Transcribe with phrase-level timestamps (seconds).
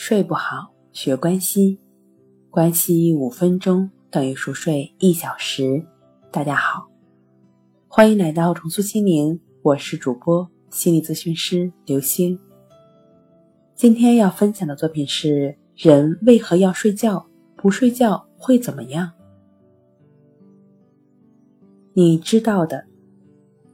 [0.00, 1.80] 睡不好，学关西，
[2.50, 5.84] 关西五分钟等于熟睡一小时。
[6.30, 6.88] 大家好，
[7.88, 12.38] 欢迎来到重塑心灵，我是主播心理咨询师刘星。
[13.74, 17.26] 今天要分享的作品是：人为何要睡觉？
[17.56, 19.10] 不睡觉会怎么样？
[21.92, 22.86] 你知道的，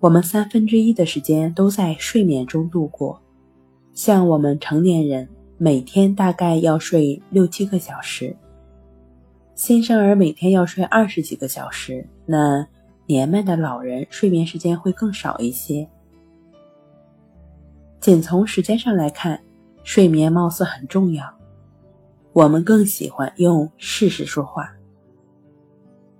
[0.00, 3.20] 我们三分之一的时间都在睡眠中度过，
[3.92, 5.28] 像我们成年人。
[5.64, 8.36] 每天大概要睡六七个小时，
[9.54, 12.68] 新生儿每天要睡二十几个小时，那
[13.06, 15.88] 年迈的老人睡眠时间会更少一些。
[17.98, 19.40] 仅从时间上来看，
[19.84, 21.34] 睡眠貌似很重要，
[22.34, 24.70] 我们更喜欢用事实说话。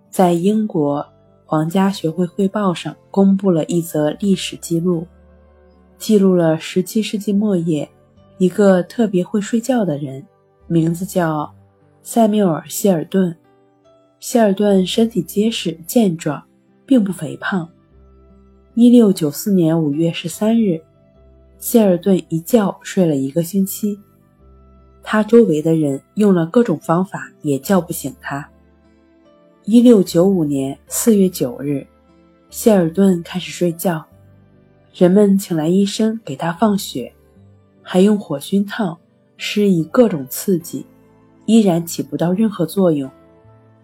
[0.08, 1.06] 在英国
[1.44, 5.06] 皇家学会汇报上公布了一则历史记录，
[5.98, 7.86] 记录了十七世纪末叶。
[8.38, 10.24] 一个特别会睡觉的人，
[10.66, 11.54] 名字叫
[12.02, 13.34] 塞缪尔·希尔顿。
[14.18, 16.42] 希尔顿身体结实健壮，
[16.84, 17.68] 并不肥胖。
[18.74, 20.80] 一六九四年五月十三日，
[21.58, 23.98] 希尔顿一觉睡了一个星期。
[25.02, 28.48] 他周围的人用了各种方法，也叫不醒他。
[29.64, 31.86] 一六九五年四月九日，
[32.50, 34.04] 希尔顿开始睡觉，
[34.92, 37.13] 人们请来医生给他放血。
[37.84, 38.98] 还用火熏烫，
[39.36, 40.86] 施以各种刺激，
[41.44, 43.08] 依然起不到任何作用。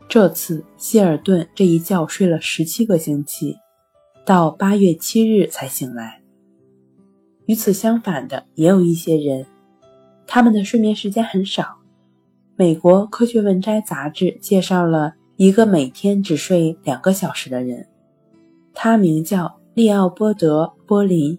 [0.08, 3.56] 这次希尔顿这一觉睡了十七个星期，
[4.24, 6.20] 到八月七日才醒来。
[7.46, 9.46] 与此相反的也有一些人，
[10.26, 11.76] 他们的睡眠时间很少。
[12.56, 17.86] 美国科学文摘杂志介绍了一个每天只睡两个小时的人，
[18.72, 21.38] 他名叫利奥波德·波林。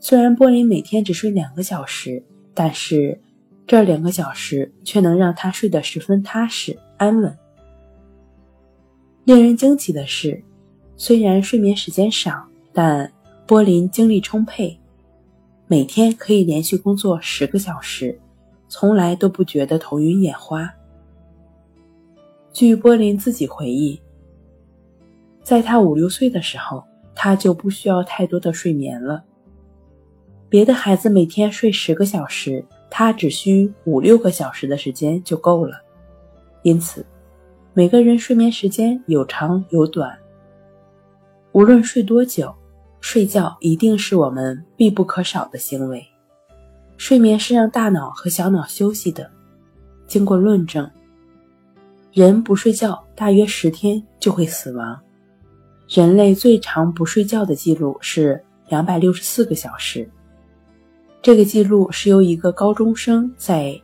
[0.00, 2.22] 虽然波林每天只睡两个小时，
[2.54, 3.20] 但是
[3.66, 7.36] 这两个小时却能让他睡得十分踏实安稳。
[9.24, 10.42] 令人惊奇的是，
[10.96, 13.12] 虽然睡眠时间少，但
[13.46, 14.78] 波林精力充沛，
[15.66, 18.18] 每天可以连续工作十个小时，
[18.68, 20.72] 从来都不觉得头晕眼花。
[22.52, 24.00] 据波林自己回忆，
[25.42, 26.82] 在他五六岁的时候，
[27.14, 29.24] 他就不需要太多的睡眠了。
[30.48, 35.80] 别的孩子每天睡十个小时，他只需五六个小时的时间就够了。
[36.62, 37.04] 因此，
[37.74, 40.18] 每个人睡眠时间有长有短。
[41.52, 42.54] 无论睡多久，
[43.00, 46.02] 睡觉一定是我们必不可少的行为。
[46.96, 49.30] 睡眠是让大脑和小脑休息的。
[50.06, 50.90] 经过论证，
[52.10, 54.98] 人不睡觉大约十天就会死亡。
[55.88, 60.10] 人类最长不睡觉的记录是两百六十四个小时。
[61.20, 63.78] 这个记录是由一个高中生在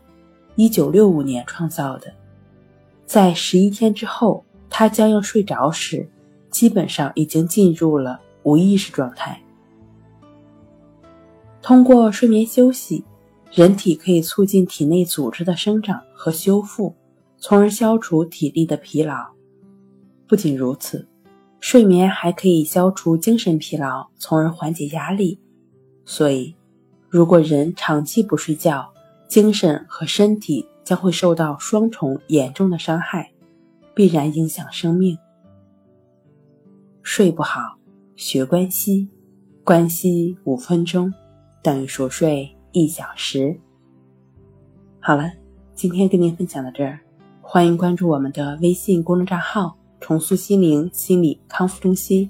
[0.57, 2.15] 1965年创造的。
[3.05, 6.09] 在十一天之后，他将要睡着时，
[6.49, 9.39] 基本上已经进入了无意识状态。
[11.61, 13.05] 通过睡眠休息，
[13.53, 16.95] 人体可以促进体内组织的生长和修复，
[17.39, 19.17] 从而消除体力的疲劳。
[20.29, 21.07] 不仅如此，
[21.59, 25.41] 睡眠还可以消除精神疲劳，从而缓解压力。
[26.05, 26.55] 所以。
[27.15, 28.93] 如果人长期不睡觉，
[29.29, 33.31] 精神和身体将会受到双重严重的伤害，
[33.95, 35.17] 必然影响生命。
[37.05, 37.79] 睡不好，
[38.17, 39.09] 学关西，
[39.63, 41.15] 关西五分钟
[41.63, 43.57] 等于熟睡一小时。
[44.99, 45.31] 好了，
[45.73, 46.99] 今天跟您分享到这儿，
[47.41, 52.29] 欢迎关注我们的微信公众账号“重塑心灵心理康复中心”，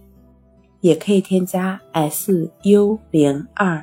[0.82, 3.82] 也可以添加 s u 零二。